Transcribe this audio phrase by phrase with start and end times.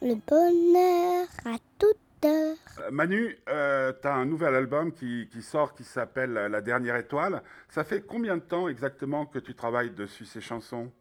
[0.00, 2.56] Le bonheur à toute heure.
[2.80, 6.96] Euh, Manu, euh, tu as un nouvel album qui, qui sort qui s'appelle La dernière
[6.96, 7.42] étoile.
[7.68, 10.92] Ça fait combien de temps exactement que tu travailles dessus ces chansons?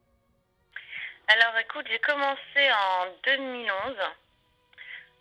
[1.28, 3.96] Alors écoute, j'ai commencé en 2011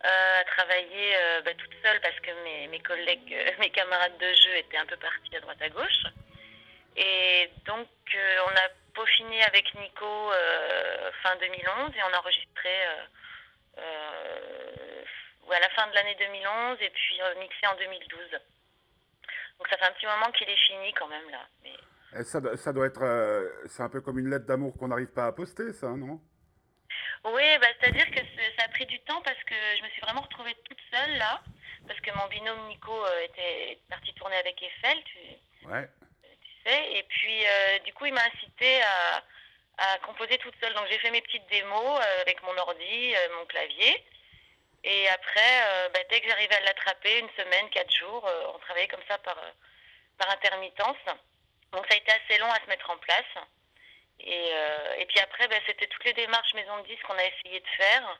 [0.05, 4.17] euh, à travailler euh, bah, toute seule parce que mes, mes collègues, euh, mes camarades
[4.17, 6.03] de jeu étaient un peu partis à droite à gauche.
[6.95, 12.69] Et donc euh, on a peaufiné avec Nico euh, fin 2011 et on a enregistré
[15.55, 18.31] à la fin de l'année 2011 et puis mixé en 2012.
[19.59, 21.45] Donc ça fait un petit moment qu'il est fini quand même là.
[21.63, 21.73] Mais...
[22.19, 23.01] Et ça, doit- ça doit être.
[23.03, 26.21] euh, c'est un peu comme une lettre d'amour qu'on n'arrive pas à poster, ça, non?
[27.25, 28.19] Oui, bah, c'est-à-dire que
[28.57, 31.41] ça a pris du temps parce que je me suis vraiment retrouvée toute seule là.
[31.87, 35.17] Parce que mon binôme Nico euh, était parti tourner avec Eiffel, tu,
[35.67, 35.87] Ouais.
[36.41, 36.91] tu sais.
[36.93, 39.23] Et puis, euh, du coup, il m'a incité à,
[39.77, 40.73] à composer toute seule.
[40.75, 44.03] Donc, j'ai fait mes petites démos avec mon ordi, mon clavier.
[44.89, 48.59] Et après, euh, bah, dès que j'arrivais à l'attraper, une semaine, quatre jours, euh, on
[48.59, 49.51] travaillait comme ça par, euh,
[50.17, 51.03] par intermittence.
[51.73, 53.25] Donc, ça a été assez long à se mettre en place.
[54.21, 54.49] Et,
[54.97, 57.67] et puis après, ben, c'était toutes les démarches maison de disques qu'on a essayé de
[57.77, 58.17] faire,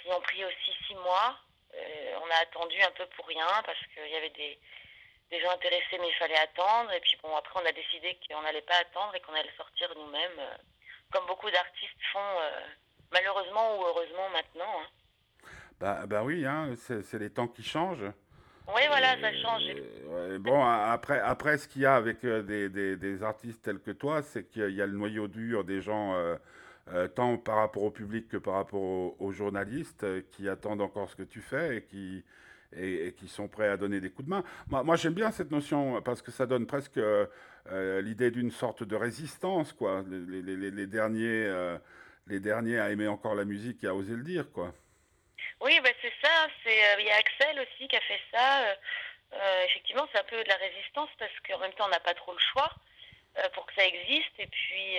[0.00, 1.36] qui ont pris aussi six mois.
[1.74, 4.58] On a attendu un peu pour rien parce qu'il y avait des,
[5.30, 6.90] des gens intéressés, mais il fallait attendre.
[6.92, 9.94] Et puis bon, après, on a décidé qu'on n'allait pas attendre et qu'on allait sortir
[9.94, 10.58] nous-mêmes,
[11.12, 12.40] comme beaucoup d'artistes font,
[13.12, 14.80] malheureusement ou heureusement maintenant.
[14.80, 14.88] hein.
[15.80, 18.04] Bah, bah oui, hein, c'est les temps qui changent.
[18.68, 19.62] Oui, voilà, ça change.
[20.34, 23.80] Et, bon, après, après, ce qu'il y a avec euh, des, des- des artistes tels
[23.80, 26.36] que toi, c'est qu'il y a le noyau dur des gens, euh,
[26.92, 31.08] euh, tant par rapport au public que par rapport aux, aux journalistes, qui attendent encore
[31.10, 32.22] ce que tu fais et qui,
[32.76, 34.44] et, et qui sont prêts à donner des coups de main.
[34.68, 37.26] Moi, moi j'aime bien cette notion parce que ça donne presque euh,
[38.02, 40.04] l'idée d'une sorte de résistance, quoi.
[40.08, 41.50] Les, les- les- les derniers,
[42.28, 44.72] les derniers à aimer encore la musique et à oser le dire, quoi.
[45.60, 46.46] Oui, ben c'est ça.
[46.66, 48.62] Euh, il y a Axel aussi qui a fait ça.
[48.62, 48.74] Euh,
[49.34, 52.14] euh, effectivement, c'est un peu de la résistance parce qu'en même temps, on n'a pas
[52.14, 52.70] trop le choix
[53.54, 54.32] pour que ça existe.
[54.38, 54.98] Et puis,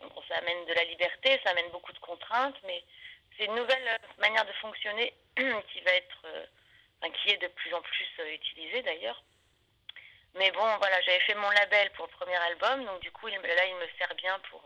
[0.00, 2.82] bon, ça amène de la liberté, ça amène beaucoup de contraintes, mais
[3.36, 6.22] c'est une nouvelle manière de fonctionner qui va être,
[7.22, 9.20] qui est de plus en plus utilisée d'ailleurs.
[10.36, 13.36] Mais bon, voilà, j'avais fait mon label pour le premier album, donc du coup, là,
[13.66, 14.62] il me sert bien pour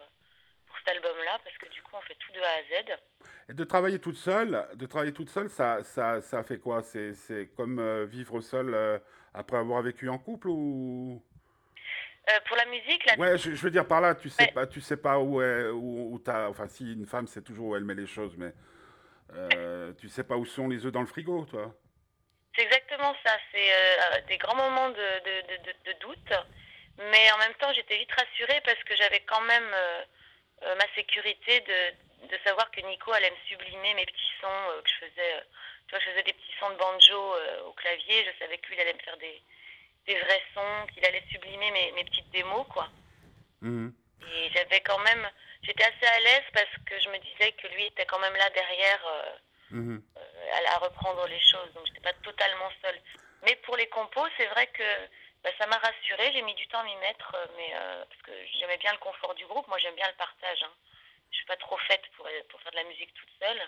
[0.84, 2.98] cet album-là parce que du coup, on fait tout de A à Z.
[3.48, 6.82] Et de travailler toute seule, de travailler toute seule, ça, ça, ça fait quoi?
[6.82, 7.14] C'est,
[7.56, 8.98] comme euh, vivre seule euh,
[9.34, 11.22] après avoir vécu en couple ou?
[12.30, 14.52] Euh, pour la musique, là, Ouais, je, je veux dire par là, tu sais Ouais.
[14.52, 17.68] pas, tu sais pas où est, où, où t'as, enfin si une femme sait toujours
[17.68, 18.52] où elle met les choses, mais
[19.98, 21.74] tu sais pas où sont les œufs dans le frigo, toi?
[22.54, 23.32] C'est exactement ça.
[23.50, 26.32] C'est des grands moments de, de, de, de- de doute.
[26.98, 29.64] Mais en même temps, j'étais vite rassurée parce que j'avais quand même
[30.76, 34.88] ma sécurité de, de savoir que Nico allait me sublimer mes petits sons euh, que
[34.88, 35.34] je faisais.
[35.34, 35.40] euh,
[35.86, 38.24] tu vois, je faisais des petits sons de banjo euh, au clavier.
[38.24, 39.42] Je savais que lui, il allait me faire des,
[40.06, 42.88] des vrais sons, qu'il allait sublimer mes, mes petites démos, quoi.
[43.60, 43.92] Mhm.
[44.32, 45.28] Et j'avais quand même,
[45.62, 48.48] j'étais assez à l'aise parce que je me disais que lui était quand même là
[48.50, 49.06] derrière.
[49.06, 49.32] euh,
[49.74, 50.02] Mhm.
[50.18, 53.00] euh, à, à reprendre les choses, donc j'étais pas totalement seule.
[53.42, 54.82] Mais pour les compos, c'est vrai que
[55.42, 58.22] bah, ça m'a rassurée, j'ai mis du temps à m'y mettre, euh, mais euh, parce
[58.22, 60.62] que j'aimais bien le confort du groupe, moi j'aime bien le partage.
[60.62, 60.72] Hein.
[61.30, 63.62] Je suis pas trop faite pour, pour faire de la musique toute seule,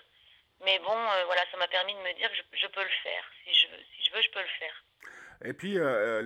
[0.64, 2.96] mais bon, euh, voilà, ça m'a permis de me dire que je, je peux le
[3.02, 4.84] faire, si je si je veux, je peux le faire.
[5.44, 6.22] Et puis euh,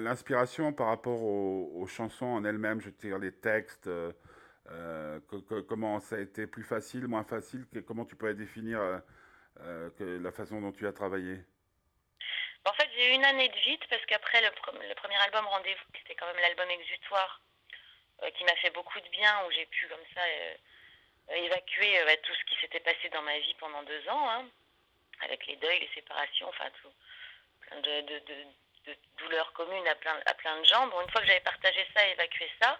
[0.00, 4.12] l'inspiration par rapport aux, chansons en elles-mêmes, je dire les textes, euh,
[4.70, 5.18] euh,
[5.68, 8.98] comment ça a été plus facile, moins facile, comment tu pourrais définir euh,
[9.60, 11.40] euh, la façon dont tu as travaillé?
[12.66, 14.50] En fait, j'ai eu une année de vide parce qu'après le,
[14.88, 17.40] le premier album Rendez-vous, qui était quand même l'album exutoire,
[18.22, 20.54] euh, qui m'a fait beaucoup de bien, où j'ai pu comme ça euh,
[21.30, 24.44] euh, évacuer bah, tout ce qui s'était passé dans ma vie pendant deux ans, hein,
[25.22, 26.92] avec les deuils, les séparations, enfin tout,
[27.62, 30.86] plein de, de, de, douleurs communes à plein, à plein de gens.
[30.88, 32.78] Bon, une fois que j'avais partagé ça, évacué ça,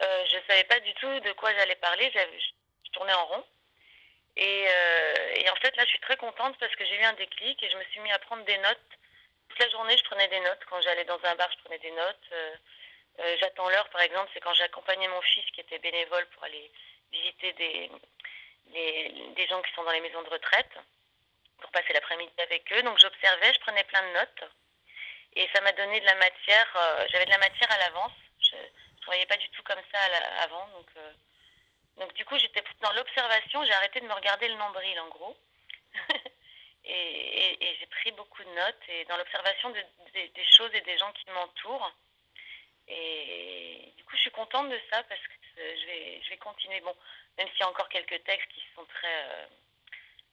[0.00, 2.10] je savais pas du tout de quoi j'allais parler.
[2.14, 3.44] Je, tournais en rond.
[4.36, 4.64] Et,
[5.34, 7.70] et en fait, là, je suis très contente parce que j'ai eu un déclic et
[7.70, 8.98] je me suis mis à prendre des notes.
[9.60, 10.64] La journée, je prenais des notes.
[10.70, 12.28] Quand j'allais dans un bar, je prenais des notes.
[12.32, 12.56] Euh,
[13.18, 16.72] euh, J'attends l'heure, par exemple, c'est quand j'accompagnais mon fils qui était bénévole pour aller
[17.12, 17.90] visiter des,
[18.72, 20.70] des, gens qui sont dans les maisons de retraite,
[21.60, 22.82] pour passer l'après-midi avec eux.
[22.84, 24.44] Donc j'observais, je prenais plein de notes.
[25.34, 26.72] Et ça m'a donné de la matière.
[26.76, 28.12] euh, J'avais de la matière à l'avance.
[28.40, 29.98] Je ne travaillais pas du tout comme ça
[30.40, 30.66] avant.
[30.68, 30.88] Donc,
[31.98, 33.62] donc du coup, j'étais dans l'observation.
[33.66, 35.36] J'ai arrêté de me regarder le nombril, en gros.
[36.92, 38.82] et j'ai pris beaucoup de notes.
[38.88, 41.92] Et dans l'observation de- des- choses et des gens qui m'entourent.
[42.88, 46.80] Et du coup, je suis contente de ça parce que je vais, je vais continuer.
[46.80, 46.94] Bon,
[47.38, 49.46] même s'il y a encore quelques textes qui sont très, euh,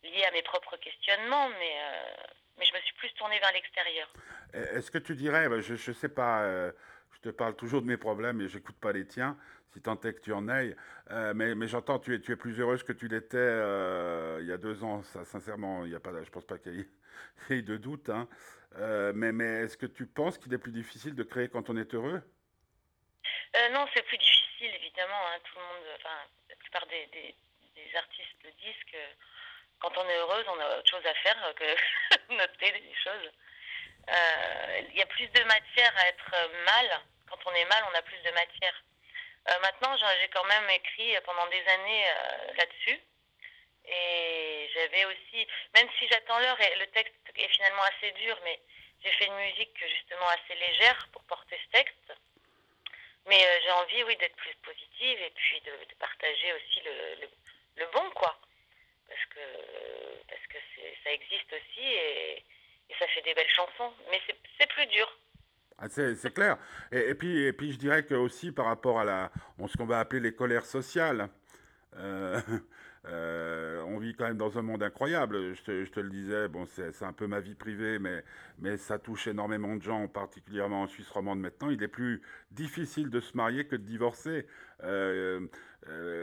[0.03, 2.13] lié à mes propres questionnements, mais, euh,
[2.57, 4.09] mais je me suis plus tournée vers l'extérieur.
[4.53, 6.71] Est-ce que tu dirais, bah, je ne sais pas, euh,
[7.13, 9.37] je te parle toujours de mes problèmes et j'écoute pas les tiens,
[9.77, 10.75] si tant est que tu en ailles,
[11.11, 14.47] euh, mais, mais j'entends, tu es, tu es plus heureuse que tu l'étais euh, il
[14.47, 16.73] y a deux ans, sincèrement, il y a pas, je pense pas qu'il
[17.49, 18.27] y, ait de doute, hein.
[18.77, 21.77] Euh, mais, mais est-ce que tu penses qu'il est plus difficile de créer quand on
[21.77, 22.21] est heureux?
[23.71, 25.21] Non, c'est plus difficile, évidemment.
[25.27, 26.17] hein, Tout le monde, enfin,
[26.49, 27.35] la plupart des, des-
[27.75, 28.97] des artistes le disent que
[29.79, 33.29] quand on est heureuse, on a autre chose à faire que noter des choses.
[34.89, 36.31] Il y a plus de matière à être
[36.65, 36.99] mal.
[37.29, 38.73] Quand on est mal, on a plus de matière.
[39.49, 42.99] Euh, maintenant, j'ai quand même écrit pendant des années euh, là-dessus.
[43.85, 48.59] Et j'avais aussi, même si j'attends l'heure, et le texte est finalement assez dur, mais
[49.03, 52.13] j'ai fait une musique justement assez légère pour porter ce texte.
[53.27, 57.27] Mais euh, j'ai envie, oui, d'être plus positive et puis de, partager aussi le,
[57.77, 58.37] le, bon, quoi.
[59.07, 59.39] Parce que,
[60.27, 60.57] parce que
[61.03, 62.43] ça existe aussi et,
[62.89, 63.93] et ça fait des belles chansons.
[64.09, 64.21] Mais
[64.57, 65.17] c'est plus dur.
[65.79, 66.57] Ah, c'est clair.
[66.91, 69.31] Et, puis, et puis je dirais que aussi par rapport à la,
[69.67, 71.29] ce qu'on va appeler les colères sociales,
[71.97, 72.41] euh,
[73.05, 75.53] euh, on vit quand même dans un monde incroyable.
[75.53, 78.23] Je te, je te le disais, bon, c'est un peu ma vie privée, mais,
[78.59, 81.69] mais ça touche énormément de gens, particulièrement en Suisse romande maintenant.
[81.69, 84.47] Il est plus difficile de se marier que de divorcer.
[84.83, 85.47] Euh,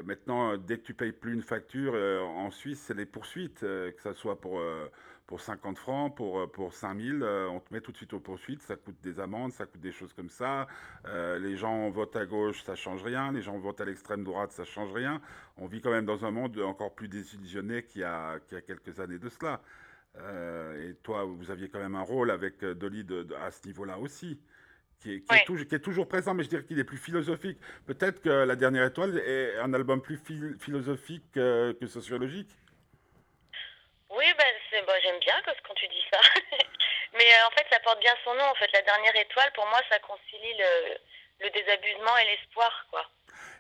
[0.05, 3.91] maintenant, dès que tu payes plus une facture, euh, en Suisse, c'est les poursuites, euh,
[3.93, 4.87] que ça soit pour, euh,
[5.27, 8.63] pour 50 francs, pour, pour 5000, euh, on te met tout de suite aux poursuites,
[8.63, 10.67] ça coûte des amendes, ça coûte des choses comme ça.
[11.05, 13.33] Les gens votent à gauche, ça change rien.
[13.33, 15.21] Les gens votent à l'extrême droite, ça change rien.
[15.57, 18.59] On vit quand même dans un monde encore plus désillusionné qu'il y a, qu'il y
[18.59, 19.61] a quelques années de cela.
[20.79, 23.05] Et toi, vous aviez quand même un rôle avec Dolly
[23.41, 24.39] à ce niveau-là aussi,
[25.05, 25.45] qui est, qui est Ouais.
[25.45, 27.59] toujours, qui est toujours présent, mais je dirais qu'il est plus philosophique.
[27.87, 32.51] Peut-être que La Dernière Étoile est un album plus phil- philosophique que sociologique.
[34.11, 36.21] Oui, ben, ben, j'aime bien quand, tu dis ça.
[37.13, 38.45] Mais euh, en fait, ça porte bien son nom.
[38.45, 40.97] En fait, la dernière étoile, pour moi, ça concilie le,
[41.45, 43.05] le désabusement et l'espoir, quoi.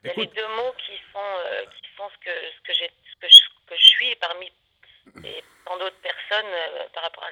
[0.03, 2.73] Il y a les deux mots qui sont, euh, qui sont ce que, ce que
[2.75, 4.53] ce que je, que je suis parmi
[5.25, 7.31] et tant d'autres personnes euh, par rapport à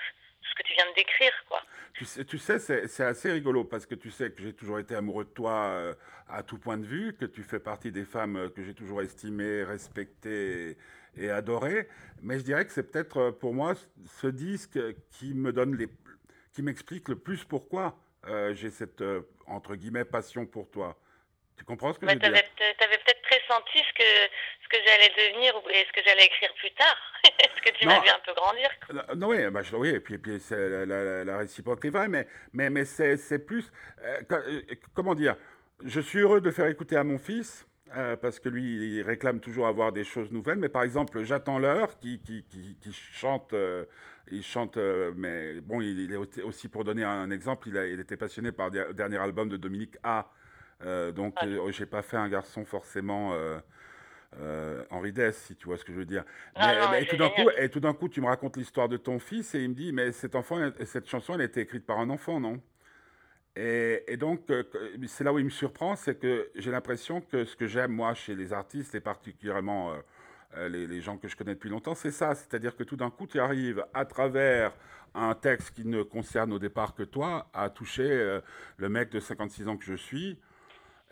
[0.53, 1.63] ce que tu viens de décrire, quoi.
[1.95, 4.95] Tu sais, tu sais c'est assez rigolo parce que tu sais que j'ai toujours été
[4.95, 5.95] amoureux de toi euh,
[6.29, 9.03] à tout point de vue, que tu fais partie des femmes euh, que j'ai toujours
[9.03, 10.77] estimées, respectées
[11.17, 11.89] et, et adorées.
[12.23, 13.75] Mais je dirais que c'est peut-être euh, pour moi
[14.07, 14.79] ce disque
[15.11, 15.89] qui me donne les,
[16.55, 19.05] qui m'explique le plus pourquoi euh, j'ai cette
[19.47, 20.99] entre guillemets passion pour toi.
[21.59, 22.33] Tu comprends ce que je veux dire?
[22.33, 24.33] peut- t'avais peut-être pressenti ce que,
[24.65, 27.12] ce que j'allais devenir et ce que j'allais écrire plus tard.
[27.65, 28.69] Est-ce que tu m'as vu un peu grandir,
[29.17, 32.09] Non, oui, bah, je- oui, et puis, et puis la, la- la réciproque est vraie,
[32.09, 33.71] mais, mais, mais c'est c'est plus.
[34.03, 34.61] euh, euh,
[34.95, 35.37] comment dire
[35.85, 37.67] Je suis heureux de faire écouter à mon fils,
[37.97, 41.59] euh, parce que lui, il réclame toujours avoir des choses nouvelles, mais par exemple, J'attends
[41.59, 43.53] l'heure, qui, qui, qui, qui chante.
[43.53, 43.85] euh,
[44.31, 47.77] il chante, euh, mais bon, il, il est au- aussi pour donner un exemple, il,
[47.77, 50.31] a- il était passionné par le dernier album de Dominique A.
[51.15, 51.73] Donc, Ouais.
[51.73, 53.37] j'ai pas fait un garçon forcément
[54.41, 56.25] euh, Henri Dess, si tu vois ce que je veux dire.
[56.55, 58.57] Ah Mais, non, mais c'est tout d'un coup, et tout d'un coup, tu me racontes
[58.57, 61.45] l'histoire de ton fils et il me dit, mais cet enfant, cette chanson, elle a
[61.45, 62.61] été écrite par un enfant, non?
[63.55, 64.63] Et, et donc, euh,
[65.07, 68.15] c'est là où il me surprend, c'est que j'ai l'impression que ce que j'aime, moi,
[68.15, 69.97] chez les artistes, et particulièrement euh,
[70.57, 72.35] euh, les, les gens que je connais depuis longtemps, c'est ça.
[72.35, 74.73] C'est-à-dire que tout d'un coup, tu arrives à travers
[75.15, 78.41] un texte qui ne concerne au départ que toi, à toucher euh,
[78.77, 80.39] le mec de 56 ans que je suis,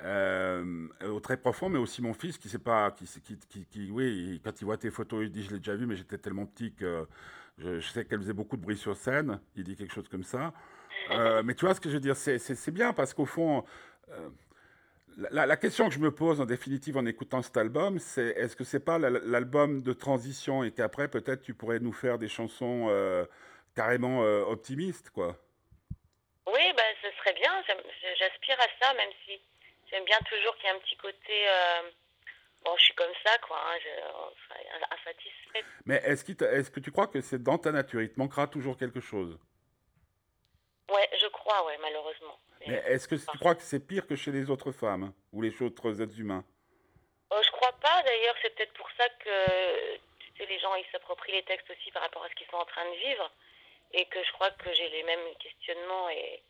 [0.03, 3.05] euh, au très profond, mais aussi mon fils qui sait pas, qui,
[3.49, 5.97] qui, qui, oui, quand il voit tes photos, il dit je l'ai déjà vu, mais
[5.97, 7.07] j'étais tellement petit que
[7.59, 9.41] je, sais qu'elle faisait beaucoup de bruit sur scène.
[9.57, 10.53] Il dit quelque chose comme ça.
[11.11, 13.65] Euh, mais tu vois ce que je veux dire, c'est bien parce qu'au fond,
[14.11, 14.29] euh,
[15.31, 18.57] la, la question que je me pose en définitive en écoutant cet album, c'est est-ce
[18.57, 22.29] que c'est pas la- l'album de transition et qu'après peut-être tu pourrais nous faire des
[22.29, 22.89] chansons
[23.75, 25.37] carrément optimistes, quoi?
[26.47, 27.53] Oui, bah, ce serait bien.
[28.19, 29.41] J'aspire à ça, même si
[29.91, 31.49] j'aime bien toujours qu'il y ait un petit côté.
[31.49, 31.91] euh,
[32.63, 33.57] Bon, je suis comme ça, quoi.
[33.59, 34.95] Hein, je...
[34.95, 35.65] insatisfaite.
[35.87, 39.01] Mais est-ce que tu crois que c'est dans ta nature, il te manquera toujours quelque
[39.01, 39.39] chose?
[40.91, 42.39] Ouais, je crois, ouais, malheureusement.
[42.61, 45.41] Mais, Mais est-ce que tu crois que c'est pire que chez les autres femmes ou
[45.41, 46.45] les autres êtres humains?
[47.33, 48.03] Euh, je crois pas.
[48.03, 51.91] D'ailleurs, c'est peut-être pour ça que tu sais, les gens ils s'approprient les textes aussi
[51.93, 53.31] par rapport à ce qu'ils sont en train de vivre,
[53.93, 56.43] et que je crois que j'ai les mêmes questionnements et,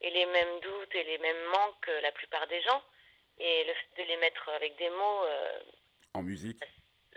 [0.00, 2.82] et les mêmes doutes et les mêmes manques que la plupart des gens,
[3.38, 5.24] et le fait de les mettre avec des mots.
[5.24, 5.60] euh,
[6.14, 6.62] en musique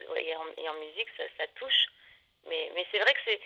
[0.10, 1.86] ouais, et, en, et en musique, ça, ça touche.
[2.48, 3.42] Mais, mais c'est vrai que c'est,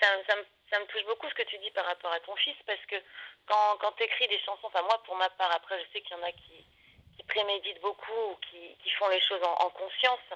[0.00, 2.36] ça, ça, me, ça me touche beaucoup ce que tu dis par rapport à ton
[2.36, 2.96] fils, parce que
[3.46, 6.16] quand, quand tu écris des chansons, enfin moi pour ma part, après je sais qu'il
[6.16, 6.66] y en a qui,
[7.16, 10.28] qui préméditent beaucoup ou qui, qui font les choses en, en conscience,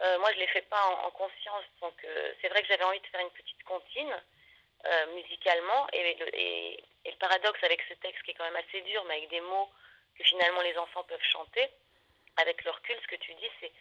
[0.00, 1.64] Euh, moi, je ne les fais pas en, en conscience.
[1.80, 4.14] Donc, euh, c'est vrai que j'avais envie de faire une petite comptine
[4.86, 5.86] euh, musicalement.
[5.92, 9.04] Et le, et, et le paradoxe avec ce texte qui est quand même assez dur,
[9.04, 9.68] mais avec des mots
[10.16, 11.68] que finalement les enfants peuvent chanter,
[12.36, 13.72] avec le recul, ce que tu dis, c'est,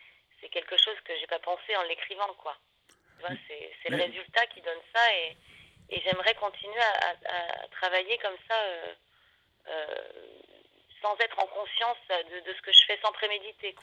[0.41, 2.55] c'est quelque chose que j'ai pas pensé en l'écrivant, quoi.
[2.89, 5.13] Tu vois, c'est, c'est le résultat qui donne ça.
[5.15, 5.37] Et,
[5.89, 8.59] et j'aimerais continuer à, à- à travailler comme ça.
[8.59, 8.93] euh,
[9.69, 10.11] euh,
[11.01, 13.75] sans être en conscience de, de ce que je fais, sans préméditer.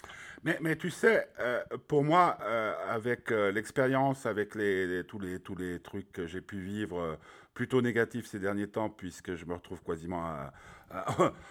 [0.43, 5.41] Mais, mais tu sais, euh, pour moi, euh, avec euh, l'expérience, avec les, tous, les,
[5.41, 7.19] tous les trucs que j'ai pu vivre,
[7.55, 10.53] plutôt négatifs ces derniers temps, puisque je me retrouve quasiment à,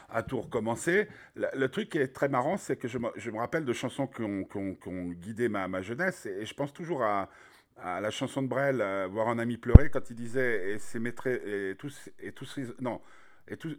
[0.10, 3.39] à, tout recommencer, le, truc qui est très marrant, c'est que je me, je me
[3.39, 7.03] rappelle de chansons qui ont, qui ont- guidé ma, ma jeunesse, et, je pense toujours
[7.03, 7.29] à,
[7.77, 8.77] à la chanson de Brel,
[9.10, 13.01] Voir un ami pleurer, quand il disait, et, ces maîtres- et tous, et tous non,
[13.48, 13.77] et tous,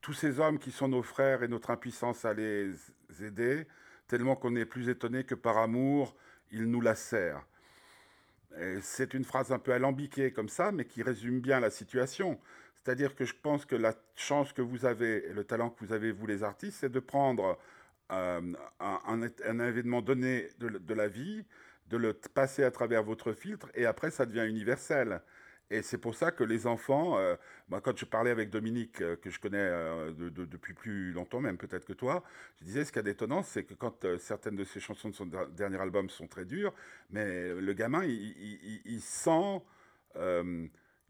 [0.00, 2.72] tous ces hommes qui sont nos frères et notre impuissance à les
[3.20, 3.66] aider,
[4.08, 6.14] tellement qu'on est plus étonné que par amour,
[6.52, 7.44] ils nous lacèrent.
[8.80, 12.40] C'est une phrase un peu alambiquée comme ça, mais qui résume bien la situation.
[12.74, 15.92] C'est-à-dire que je pense que la chance que vous avez et le talent que vous
[15.92, 17.58] avez, vous les artistes, c'est de prendre
[18.12, 18.40] euh,
[18.78, 21.44] un, événement donné de, de la vie,
[21.88, 25.20] de le passer à travers votre filtre, et après ça devient universel.
[25.70, 27.34] Et c'est pour ça que les enfants, euh,
[27.82, 31.40] quand je parlais avec Dominique, euh, que je connais euh, de- de- depuis plus longtemps,
[31.40, 32.22] même peut-être que toi,
[32.60, 35.08] je disais ce qu'il y a d'étonnant, c'est que quand euh, certaines de ses chansons
[35.08, 36.72] de son der- dernier album sont très dures,
[37.10, 39.60] mais le gamin, il, sent,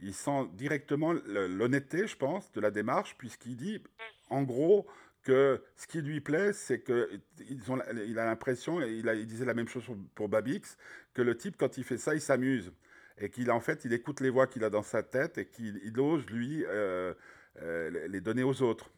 [0.00, 3.82] il sent directement l'honnêteté, je pense, de la démarche, puisqu'il dit,
[4.30, 4.86] en gros,
[5.22, 7.10] que ce qui lui plaît, c'est que
[7.40, 9.84] a l'impression, il, il disait la même chose
[10.14, 10.76] pour Babix,
[11.14, 12.72] que le type, quand il fait ça, il s'amuse.
[13.18, 15.80] Et qu'il, en fait, il écoute les voix qu'il a dans sa tête et qu'il
[15.84, 17.14] il ose, lui, euh,
[17.62, 18.90] euh, les- donner aux autres,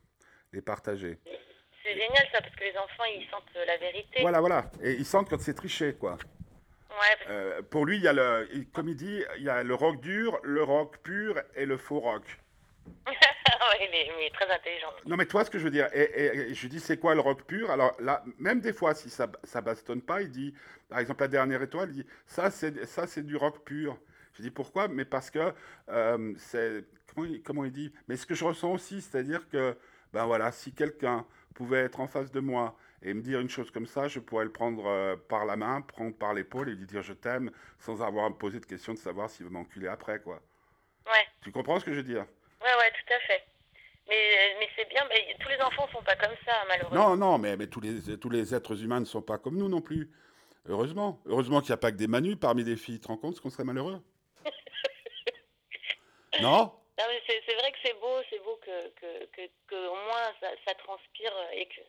[0.53, 1.19] les partager.
[1.85, 4.21] C'est génial ça, parce que les enfants, ils sentent euh, la vérité.
[4.21, 4.71] Voilà, voilà.
[4.83, 6.19] Et ils sentent quand c'est triché, quoi.
[6.91, 6.97] Ouais,
[7.31, 10.01] Euh, pour lui, il y a le, comme il dit, il y a le rock
[10.01, 12.25] dur, le rock pur et le faux rock.
[13.07, 14.89] il, est, il est très intelligent.
[15.07, 17.15] Non, mais toi, ce que je veux dire, et, et- et je dis, c'est quoi
[17.15, 17.71] le rock pur?
[17.71, 20.53] Alors là, même des fois, si ça, ça bastonne pas, il dit,
[20.89, 23.97] par exemple, la dernière étoile, il dit, ça, c'est, ça, c'est du rock pur.
[24.39, 25.53] Je dis pourquoi Mais parce que
[25.89, 29.77] euh, c'est, comment il, comment il dit Mais ce que je ressens aussi, c'est-à-dire que,
[30.13, 33.71] ben voilà, si quelqu'un pouvait être en face de moi et me dire une chose
[33.71, 36.87] comme ça, je pourrais le prendre euh, par la main, prendre par l'épaule et lui
[36.87, 39.89] dire je t'aime, sans avoir à me poser de question de savoir s'il veut m'enculer
[39.89, 40.41] après, quoi.
[41.07, 42.27] Ouais, Tu comprends ce que je veux dire?
[42.61, 43.43] Ouais, ouais, tout à fait.
[44.09, 47.11] Mais, mais c'est bien, mais tous les enfants sont pas comme ça, malheureusement.
[47.11, 49.69] Non, non, mais, mais tous, les, tous les êtres humains ne sont pas comme nous
[49.69, 50.11] non plus.
[50.69, 51.21] Heureusement.
[51.27, 52.97] Heureusement qu'il n'y a pas que des manus parmi les filles.
[52.97, 54.03] Tu te rends compte qu'on serait malheureux?
[56.43, 59.95] Non Non, mais c'est, vrai que c'est beau, c'est beau que, que, que, que au
[59.95, 61.81] moins ça, ça transpire et que,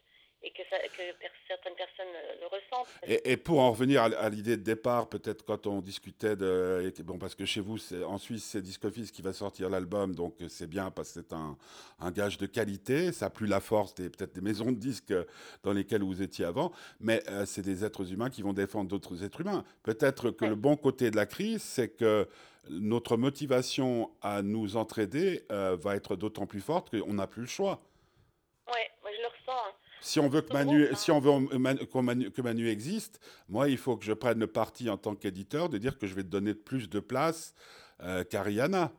[0.41, 1.01] et que, ça, que
[1.49, 2.87] certaines personnes le ressentent.
[3.05, 6.93] et, et pour en revenir à, l'idée de départ, peut-être quand on discutait de.
[7.03, 10.67] Bon, parce que chez vous, en Suisse, c'est Discoffice qui va sortir l'album, donc c'est
[10.69, 11.57] bien parce que c'est un,
[11.99, 13.11] un gage de qualité.
[13.11, 15.13] Ça n'a plus la force des, peut-être des maisons de disques
[15.63, 19.21] dans lesquelles vous étiez avant, mais euh, c'est des êtres humains qui vont défendre d'autres
[19.25, 19.65] êtres humains.
[19.83, 20.49] Peut-être que Ouais.
[20.51, 22.29] le bon côté de la crise, c'est que
[22.69, 27.47] notre motivation à nous entraider euh, va être d'autant plus forte qu'on n'a plus le
[27.47, 27.81] choix.
[28.67, 29.51] Ouais, moi je le ressens.
[29.67, 29.73] hein.
[30.01, 30.95] Si on veut que Manu, groupe, hein.
[30.95, 34.39] si on veut Man- qu'on Manu- que Manu existe, moi, il faut que je prenne
[34.39, 37.53] le parti en tant qu'éditeur de dire que je vais te donner plus de place
[38.01, 38.93] euh, qu'à Rihanna.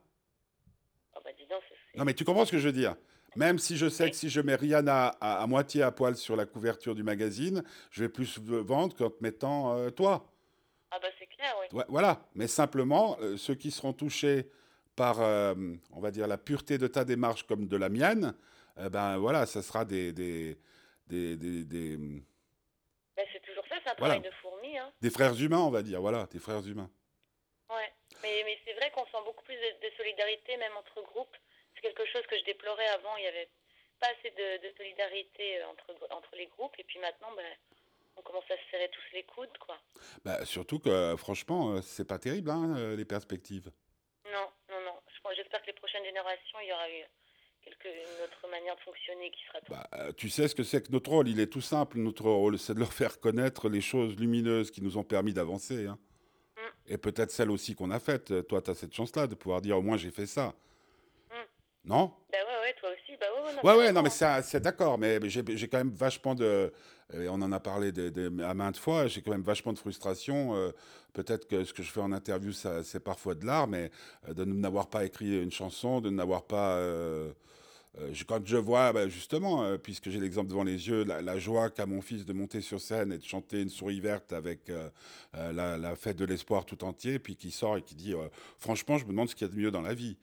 [1.17, 1.31] Oh, bah
[1.97, 2.97] Non, mais tu comprends ce que je veux dire?
[3.37, 4.11] Même si je sais Oui.
[4.11, 7.63] que si je mets Rihanna à, à moitié à poil sur la couverture du magazine,
[7.91, 10.27] je vais plus vendre qu'en te mettant euh, toi.
[10.91, 11.60] Ah bah c'est clair, oui.
[11.73, 12.21] Ouais, voilà.
[12.35, 14.51] Mais simplement, euh, ceux qui seront touchés
[14.97, 15.55] par, euh,
[15.93, 18.35] on va dire, la pureté de ta démarche comme de la mienne,
[18.79, 20.59] euh, ben voilà, ça sera des, des,
[21.07, 21.97] des, des, des,
[23.17, 24.15] Bah, c'est toujours ça, c'est un Voilà.
[24.15, 24.79] travail de fourmi.
[24.79, 24.93] Hein.
[25.01, 26.01] des frères humains, on va dire.
[26.01, 26.91] Voilà, des frères humains.
[27.71, 27.93] Ouais.
[28.23, 31.37] Mais, mais c'est vrai qu'on sent beaucoup plus de, de solidarité, même entre groupes.
[31.75, 33.17] C'est quelque chose que je déplorais avant.
[33.17, 33.49] Il n'y avait
[34.01, 36.75] pas assez de, de solidarité euh, entre, entre les groupes.
[36.79, 37.47] Et puis maintenant, ben,
[38.17, 39.77] on commence à se serrer tous les coudes, quoi.
[40.25, 43.71] Bah, surtout que, franchement, euh, c'est pas terrible, hein, euh, les perspectives.
[44.27, 45.01] Non, non, non.
[45.37, 47.03] J'espère que les prochaines générations, il y aura eu
[47.65, 49.59] quelque, une autre manière de fonctionner qui sera.
[49.69, 51.99] Bah, euh, tu sais ce que c'est que notre rôle, il est tout simple.
[51.99, 55.87] Notre rôle, c'est de leur faire connaître les choses lumineuses qui nous ont permis d'avancer.
[55.87, 55.99] hein.
[56.57, 56.93] Mm.
[56.93, 58.31] Et peut-être celles aussi qu'on a faites.
[58.33, 60.55] Euh, Toi, tu as cette chance-là de pouvoir dire au moins j'ai fait ça.
[61.31, 61.35] Mm.
[61.85, 62.13] Non?
[62.33, 62.50] Bah ouais,
[62.81, 63.17] toi aussi.
[63.21, 65.79] Bah ouais, ouais, non, Ouais, ouais, non, mais ça, c'est d'accord, mais j'ai j'ai quand
[65.79, 66.73] même vachement de.
[67.15, 70.55] on en a parlé de, de- à maintes fois, j'ai quand même vachement de frustration.
[70.57, 70.73] euh,
[71.13, 73.91] Peut-être que ce que je fais en interview, c'est parfois de l'art, mais
[74.29, 76.77] euh, de n'avoir pas écrit une chanson, de n'avoir pas.
[76.77, 77.33] euh,
[78.01, 81.39] euh, quand je vois, bah, justement, euh, puisque j'ai l'exemple devant les yeux, la, la
[81.39, 84.71] joie qu'a mon fils de monter sur scène et de chanter une souris verte avec
[84.71, 84.89] euh,
[85.35, 88.99] la, la fête de l'espoir tout entier, puis qui sort et qui dit, euh, franchement,
[88.99, 90.17] je me demande ce qu'il y a de mieux dans la vie.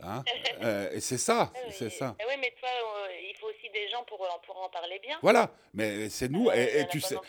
[0.00, 0.22] Hein
[0.62, 2.14] Euh, et c'est ça, Ah c'est ça.
[2.20, 4.98] eh oui, mais toi, euh, il faut aussi des gens pour, en- pour en parler
[4.98, 5.18] bien.
[5.22, 7.24] Voilà, mais c'est nous, Euh, et, tu sais, masses,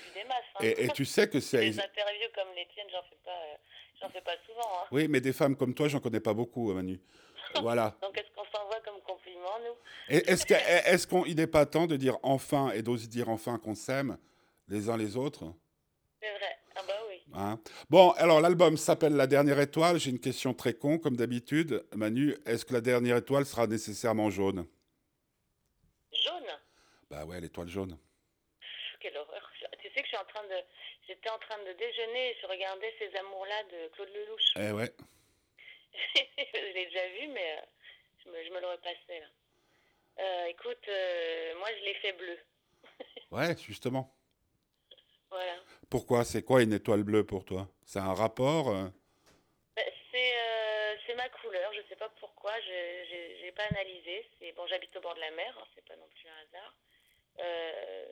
[0.55, 0.59] hein.
[0.61, 1.59] et, et tu sais que c'est...
[1.61, 4.67] Des interviews comme les tiennes, j'en fais pas, euh, fais pas souvent.
[4.81, 4.87] Hein.
[4.91, 6.99] Oui, mais des femmes comme toi, j'en connais pas beaucoup, Manu.
[7.61, 7.95] Voilà.
[8.01, 9.75] Donc est-ce qu'on s'envoie comme compliment, nous?
[10.09, 13.29] Et Est-ce que- est-ce qu'on, il n'est pas temps de dire enfin et d'oser dire
[13.29, 14.17] enfin qu'on s'aime
[14.67, 15.45] les uns les autres?
[16.21, 16.57] C'est vrai.
[16.75, 17.06] Ah bah oui.
[17.33, 19.99] Hein Bon, alors l'album s'appelle La Dernière Étoile.
[19.99, 21.85] J'ai une question très con, comme d'habitude.
[21.95, 24.67] Manu, est-ce que la dernière étoile sera nécessairement jaune?
[26.11, 26.59] Jaune?
[27.09, 27.97] Bah ouais, l'étoile jaune.
[28.99, 29.51] Quelle horreur.
[29.81, 30.55] Tu sais que je suis en train de...
[31.07, 34.53] J'étais en train de déjeuner et je regardais ces amours-là de Claude Lelouch.
[34.57, 34.93] Eh ouais.
[36.15, 37.61] je l'ai déjà vu, mais euh,
[38.25, 39.27] je, me, je me le repassais, là.
[40.19, 42.37] Euh, écoute, euh, moi, je l'ai fait bleu.
[43.31, 44.16] Ouais, justement.
[45.37, 45.55] Voilà.
[45.91, 46.25] Pourquoi?
[46.25, 47.67] C'est quoi une étoile bleue pour toi?
[47.85, 48.87] C'est un rapport euh?
[49.75, 54.25] Bah, C'est euh, c'est ma couleur, je sais pas pourquoi, je n'ai pas analysé.
[54.55, 56.73] Bon, j'habite au bord de la mer, hein, c'est pas non plus un hasard.
[57.39, 58.05] Euh,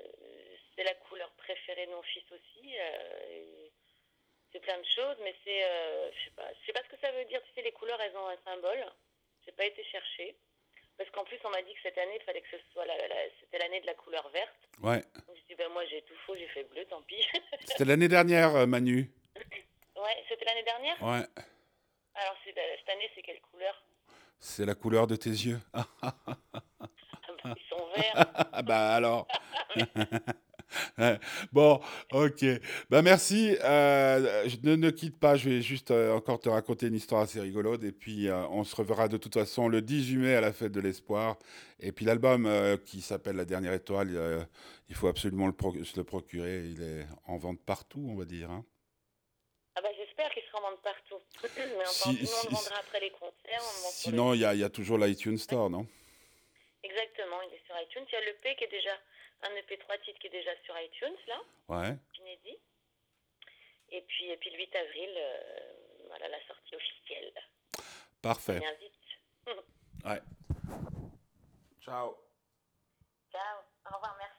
[0.75, 2.75] c'est la couleur préférée de mon fils aussi.
[2.75, 3.71] et
[4.51, 7.01] c'est plein de choses, mais c'est, euh, je sais pas, je sais pas ce que
[7.01, 7.41] ça veut dire.
[7.43, 8.85] Tu sais, les couleurs, elles ont un symbole.
[9.45, 10.37] J'ai pas été chercher
[10.97, 12.95] parce qu'en plus, on m'a dit que cette année, il fallait que ce soit la,
[13.07, 14.55] la- c'était l'année de la couleur verte.
[14.81, 15.03] Ouais.
[15.57, 17.25] Ben moi j'ai tout faux, j'ai fait bleu, tant pis.
[17.65, 19.09] C'était l'année dernière, euh, Manu.
[19.35, 21.01] ouais, c'était l'année dernière?
[21.01, 21.25] Ouais.
[22.15, 23.81] Alors c'est, euh, cette année, c'est quelle couleur?
[24.39, 25.59] C'est la couleur de tes yeux.
[25.73, 26.13] Ah, Ah
[27.43, 28.33] bah, Ils sont verts.
[28.51, 29.27] ah, bah alors.
[31.51, 31.79] Bon,
[32.11, 32.45] ok.
[32.89, 33.55] Bah merci.
[33.63, 35.35] Euh, je ne, ne quitte pas.
[35.35, 37.83] Je vais juste euh, encore te raconter une histoire assez rigolote.
[37.83, 40.71] Et puis, euh, on se reverra de toute façon le 18 mai à la fête
[40.71, 41.37] de l'espoir.
[41.79, 42.49] Et puis, l'album
[42.85, 44.47] qui s'appelle La Dernière Étoile,
[44.89, 46.65] il faut absolument le pro- se le procurer.
[46.65, 48.49] Il est en vente partout, on va dire.
[48.51, 48.63] hein.
[49.77, 51.19] Ah bah j'espère qu'ils se rendent partout.
[51.77, 52.11] Mais Si- on
[52.49, 53.59] le vendra après les concerts.
[53.59, 55.85] on Sinon, il y a, y a toujours l'iTunes Store, non?
[56.81, 58.05] Exactement, il est sur iTunes.
[58.07, 58.95] Il y a l'EP qui est déjà
[59.41, 61.41] un EP 3 titres qui est déjà sur iTunes, là.
[61.67, 61.95] Ouais.
[63.89, 67.33] Et puis, et puis le 8 avril, euh, voilà la sortie officielle.
[68.21, 68.59] Parfait.
[68.59, 68.93] Bien vite.
[70.05, 70.21] ouais.
[71.83, 72.17] Ciao.
[73.31, 73.59] Ciao.
[73.91, 74.34] Au revoir, merci.